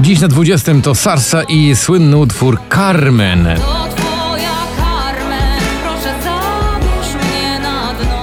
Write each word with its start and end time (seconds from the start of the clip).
Dziś 0.00 0.20
na 0.20 0.28
20 0.28 0.72
to 0.82 0.94
Sarsa 0.94 1.42
i 1.42 1.76
słynny 1.76 2.16
utwór 2.16 2.58
Carmen. 2.74 3.48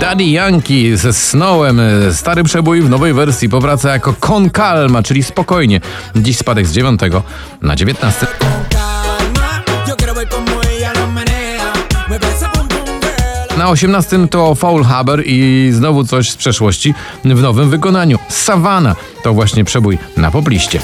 Daddy 0.01 0.23
Yankee 0.23 0.97
ze 0.97 1.14
Snowem. 1.14 1.82
Stary 2.14 2.43
przebój 2.43 2.82
w 2.82 2.89
nowej 2.89 3.14
wersji 3.14 3.50
powraca 3.50 3.93
jako 3.93 4.14
Con 4.14 4.50
Calma, 4.50 5.04
czyli 5.04 5.23
spokojnie. 5.23 5.82
Dziś 6.15 6.38
spadek 6.38 6.68
z 6.68 6.71
9 6.71 7.01
na 7.61 7.75
19. 7.75 8.28
calma. 8.69 9.64
Yo 9.87 9.96
quiero 9.96 10.14
ver 10.14 10.29
como 10.29 10.61
ella 10.64 10.93
lo 10.93 11.11
menea. 11.11 11.73
Me 12.10 12.19
parece 12.19 12.46
pum 12.54 12.68
pum 12.68 13.00
girl. 13.00 13.57
Na 13.57 13.69
18 13.69 14.28
to 14.28 14.55
Foul 14.55 14.83
Haber 14.83 15.23
i 15.25 15.69
znowu 15.73 16.04
coś 16.04 16.29
z 16.32 16.36
przeszłości 16.36 16.93
w 17.25 17.42
nowym 17.42 17.69
wykonaniu. 17.69 18.19
Savannah 18.29 18.97
to 19.23 19.33
właśnie 19.33 19.65
przebój 19.65 19.97
na 20.18 20.32
popliście. 20.32 20.79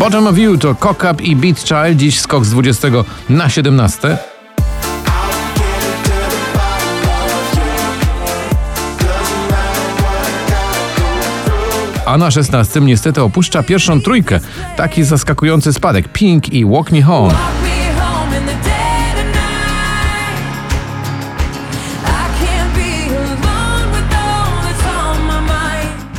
Bottom 0.00 0.26
of 0.26 0.38
You 0.38 0.56
to 0.56 0.74
Cock 0.74 1.04
Up 1.12 1.22
i 1.22 1.36
Beat 1.36 1.60
Child, 1.60 1.96
dziś 1.96 2.20
skok 2.20 2.44
z 2.44 2.50
20 2.50 2.88
na 3.28 3.48
17. 3.48 4.18
A 12.06 12.18
na 12.18 12.30
16 12.30 12.80
niestety 12.80 13.22
opuszcza 13.22 13.62
pierwszą 13.62 14.00
trójkę. 14.00 14.40
Taki 14.76 15.04
zaskakujący 15.04 15.72
spadek. 15.72 16.08
Pink 16.12 16.52
i 16.52 16.64
Walk 16.64 16.92
Me 16.92 17.02
Home. 17.02 17.34
Walk 17.34 17.62
me 17.62 17.68
home 17.68 17.79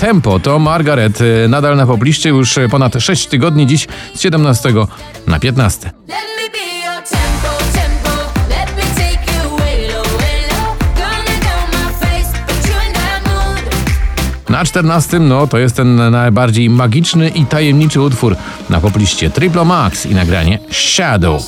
Tempo 0.02 0.40
to 0.40 0.60
Margaret, 0.60 1.22
y, 1.22 1.48
nadal 1.50 1.78
na 1.78 1.86
pobliście 1.86 2.30
już 2.30 2.58
y, 2.58 2.70
ponad 2.70 2.94
6 3.00 3.28
tygodni, 3.28 3.68
dziś 3.68 3.88
z 4.16 4.22
17 4.22 4.70
na 5.28 5.40
15. 5.40 5.92
Let 6.08 6.18
me 6.38 6.50
be 6.52 6.86
your 6.86 7.04
tempo, 7.04 7.64
tempo. 7.74 8.10
Let 8.50 8.78
me 8.78 8.84
take 8.96 9.34
you 9.34 9.58
way 9.58 9.88
low, 9.88 10.04
way 10.04 10.42
low. 10.50 10.76
Gonna 10.96 11.38
go 11.40 11.78
my 11.78 12.06
face, 12.06 12.40
put 12.48 12.70
you 12.70 12.88
in 12.88 12.94
that 12.94 13.26
mood. 13.26 14.50
Na 14.50 14.66
14 14.66 15.20
no 15.20 15.48
to 15.48 15.58
jest 15.58 15.76
ten 15.76 16.12
najbardziej 16.12 16.70
magiczny 16.70 17.30
i 17.30 17.46
tajemniczy 17.46 18.02
utwór 18.02 18.36
na 18.70 18.80
popliście 18.80 19.30
Triplo 19.30 19.66
Max 19.66 20.06
i 20.06 20.16
nagranie 20.16 20.60
Shadow. 20.72 21.44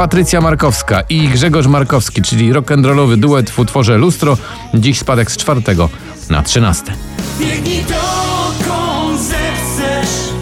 Patrycja 0.00 0.40
Markowska 0.40 1.00
i 1.08 1.28
Grzegorz 1.28 1.66
Markowski, 1.66 2.22
czyli 2.22 2.52
rock'n'rollowy 2.52 3.16
duet 3.16 3.50
w 3.50 3.58
utworze 3.58 3.98
Lustro, 3.98 4.36
dziś 4.74 4.98
spadek 4.98 5.30
z 5.30 5.36
czwartego 5.36 5.88
na 6.30 6.42
13. 6.42 6.92
Biegnij 7.40 7.84
dokąd 7.84 9.20
zechcesz. 9.20 10.32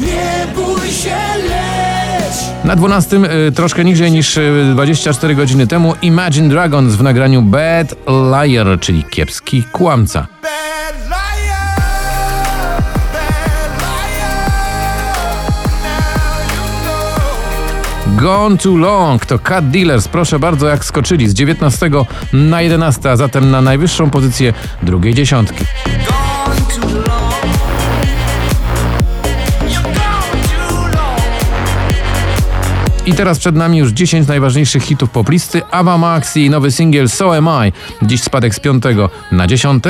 Nie 0.00 0.46
bój 0.54 0.88
się, 0.90 1.16
leć. 1.48 2.64
Na 2.64 2.76
12 2.76 3.16
y, 3.48 3.52
troszkę 3.52 3.84
niżej 3.84 4.12
niż 4.12 4.36
y, 4.36 4.70
24 4.72 5.34
godziny 5.34 5.66
temu 5.66 5.94
Imagine 6.02 6.48
Dragons 6.48 6.94
w 6.94 7.02
nagraniu 7.02 7.42
Bad 7.42 7.94
Liar, 8.06 8.80
czyli 8.80 9.04
kiepski 9.04 9.64
kłamca. 9.72 10.26
Gone 18.20 18.58
Too 18.58 18.76
Long. 18.76 19.26
To 19.26 19.38
Cat 19.38 19.70
Dealers, 19.70 20.08
proszę 20.08 20.38
bardzo 20.38 20.68
jak 20.68 20.84
skoczyli 20.84 21.28
z 21.28 21.34
19 21.34 21.90
na 22.32 22.62
11, 22.62 23.10
a 23.10 23.16
zatem 23.16 23.50
na 23.50 23.60
najwyższą 23.60 24.10
pozycję 24.10 24.52
drugiej 24.82 25.14
dziesiątki. 25.14 25.64
I 33.06 33.14
teraz 33.14 33.38
przed 33.38 33.56
nami 33.56 33.78
już 33.78 33.90
10 33.90 34.28
najważniejszych 34.28 34.82
hitów 34.82 35.10
poplisty, 35.10 35.62
Ava 35.70 35.98
Max 35.98 36.36
i 36.36 36.50
nowy 36.50 36.70
singiel 36.70 37.08
So 37.08 37.36
Am 37.36 37.48
I, 37.66 37.72
dziś 38.06 38.22
spadek 38.22 38.54
z 38.54 38.60
5 38.60 38.84
na 39.32 39.46
10. 39.46 39.84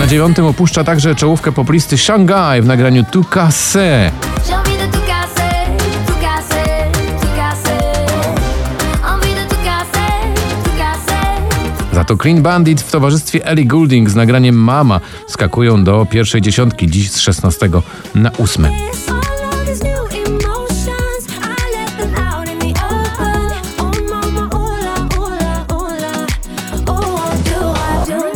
Na 0.00 0.06
dziewiątym 0.06 0.46
opuszcza 0.46 0.84
także 0.84 1.14
czołówkę 1.14 1.52
poplisty 1.52 1.98
Shanghai 1.98 2.62
w 2.62 2.66
nagraniu 2.66 3.04
Tu 3.10 3.24
Casse. 3.24 4.10
Show 4.48 4.56
me 4.56 4.86
the 4.86 4.98
tu 4.98 4.98
casa, 5.06 5.50
tu 6.06 6.12
casa, 6.12 6.64
tu 7.20 7.26
casa. 7.36 7.76
Envie 9.14 9.34
de 9.34 9.48
tu 9.48 9.56
casa, 9.64 10.06
tu 10.64 10.70
casa. 10.78 11.20
Za 11.92 12.04
to 12.04 12.16
Clean 12.16 12.42
Bandit 12.42 12.80
w 12.80 12.90
towarzystwie 12.90 13.46
Ellie 13.46 13.66
Goulding 13.66 14.10
z 14.10 14.14
nagraniem 14.14 14.54
Mama 14.54 15.00
skakują 15.26 15.84
do 15.84 16.06
pierwszej 16.10 16.40
dziesiątki, 16.40 16.90
dziś 16.90 17.10
z 17.10 17.20
16 17.20 17.68
na 18.14 18.30
8. 18.32 18.66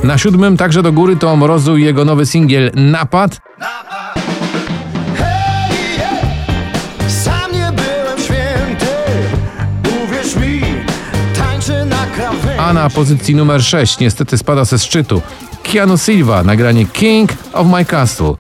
Na 0.08 0.18
siódmym 0.18 0.56
także 0.56 0.82
do 0.82 0.92
góry 0.92 1.16
to 1.16 1.36
Mrozu 1.36 1.76
i 1.76 1.84
jego 1.84 2.04
nowy 2.04 2.26
singiel 2.26 2.70
Napad. 2.74 3.40
Sam 7.08 7.52
nie 7.52 7.72
byłem 7.72 8.18
święty, 8.18 8.86
uwierz 10.04 10.36
mi, 10.36 10.60
tańczę 11.38 11.84
na 11.84 12.06
krawędzi. 12.06 12.58
A 12.58 12.72
na 12.72 12.90
pozycji 12.90 13.34
numer 13.34 13.62
6 13.62 13.98
niestety 13.98 14.38
spada 14.38 14.64
ze 14.64 14.78
szczytu 14.78 15.22
Keanu 15.62 15.98
Silva, 15.98 16.42
nagranie 16.42 16.86
King 16.86 17.32
of 17.52 17.66
My 17.66 17.84
Castle. 17.84 18.34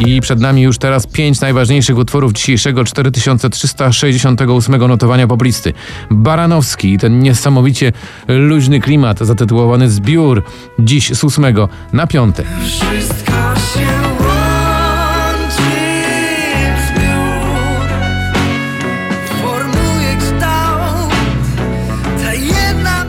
I 0.00 0.20
przed 0.20 0.40
nami 0.40 0.62
już 0.62 0.78
teraz 0.78 1.06
pięć 1.06 1.40
najważniejszych 1.40 1.98
utworów 1.98 2.32
dzisiejszego 2.32 2.84
4368 2.84 4.88
notowania 4.88 5.26
poblisty. 5.26 5.72
Baranowski 6.10 6.92
i 6.92 6.98
ten 6.98 7.20
niesamowicie 7.20 7.92
luźny 8.28 8.80
klimat 8.80 9.18
zatytułowany 9.18 9.90
Zbiór, 9.90 10.42
dziś 10.78 11.14
z 11.14 11.24
8 11.24 11.44
na 11.92 12.06
5. 12.06 12.36
Wszystko 12.64 13.32
się 13.74 14.06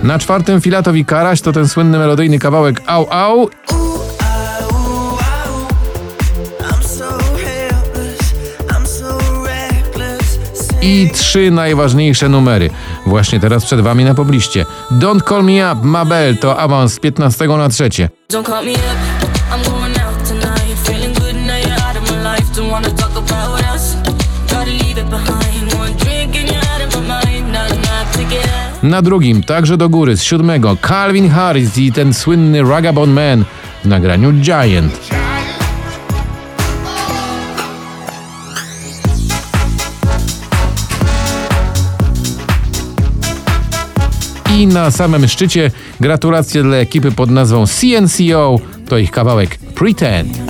Na 0.07 0.19
czwartym 0.19 0.61
Filatowi 0.61 1.05
Karaś 1.05 1.41
to 1.41 1.51
ten 1.51 1.67
słynny 1.67 1.97
melodyjny 1.97 2.39
kawałek 2.39 2.81
Au 2.85 3.07
Au 3.09 3.49
i 10.81 11.09
trzy 11.13 11.51
najważniejsze 11.51 12.29
numery. 12.29 12.69
Właśnie 13.05 13.39
teraz 13.39 13.65
przed 13.65 13.81
wami 13.81 14.03
na 14.03 14.13
pobliście. 14.13 14.65
Don't 14.91 15.29
Call 15.29 15.43
Me 15.43 15.73
Up, 15.73 15.81
Mabel 15.83 16.37
to 16.37 16.59
awans 16.59 16.93
z 16.93 16.99
15 16.99 17.47
na 17.47 17.69
3. 17.69 17.89
Don't 18.31 18.45
call 18.45 18.65
me 18.65 18.71
up, 18.71 18.77
I'm 19.51 19.69
going 19.69 19.99
out 19.99 20.27
tonight. 20.27 20.77
Feeling 20.83 21.13
good 21.13 21.35
now 21.35 21.57
you're 21.57 21.89
out 21.89 21.97
of 21.97 22.11
my 22.11 22.35
life. 22.35 22.55
Don't 22.55 22.71
wanna 22.71 22.89
talk 22.89 23.11
about 23.17 23.75
us. 23.75 23.95
Gotta 24.49 24.71
leave 24.71 25.01
it 25.01 25.09
behind. 25.09 25.73
One 25.73 25.93
drink 25.93 26.35
and 26.35 26.49
you're 26.49 26.67
out 26.73 26.81
of 26.87 27.01
my 27.01 27.07
mind. 27.07 27.53
Not 27.53 27.71
enough 27.71 28.11
to 28.13 28.23
get 28.29 28.45
out. 28.45 28.83
Na 28.83 29.01
drugim, 29.01 29.43
także 29.43 29.77
do 29.77 29.89
góry, 29.89 30.17
z 30.17 30.23
siódmego, 30.23 30.77
Calvin 30.81 31.29
Harris 31.29 31.77
i 31.77 31.91
ten 31.91 32.13
słynny 32.13 32.63
Ragabond 32.63 33.13
Man 33.13 33.45
w 33.83 33.87
nagraniu 33.87 34.31
Giant. 34.31 35.16
I 44.57 44.67
na 44.67 44.91
samym 44.91 45.27
szczycie 45.27 45.71
gratulacje 45.99 46.63
dla 46.63 46.77
ekipy 46.77 47.11
pod 47.11 47.29
nazwą 47.31 47.65
CNCO, 47.67 48.59
to 48.89 48.97
ich 48.97 49.11
kawałek 49.11 49.57
Pretend. 49.57 50.46